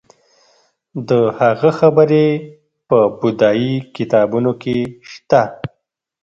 [1.09, 2.27] د هغه خبرې
[2.89, 4.77] په بودايي کتابونو کې
[5.09, 5.41] شته